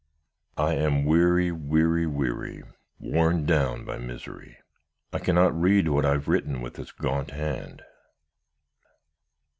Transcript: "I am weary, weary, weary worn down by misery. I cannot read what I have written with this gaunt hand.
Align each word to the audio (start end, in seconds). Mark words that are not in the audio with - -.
"I 0.57 0.73
am 0.77 1.05
weary, 1.05 1.51
weary, 1.51 2.07
weary 2.07 2.63
worn 2.97 3.45
down 3.45 3.85
by 3.85 3.99
misery. 3.99 4.57
I 5.13 5.19
cannot 5.19 5.53
read 5.53 5.89
what 5.89 6.07
I 6.07 6.13
have 6.13 6.27
written 6.27 6.59
with 6.59 6.73
this 6.73 6.91
gaunt 6.91 7.29
hand. 7.29 7.83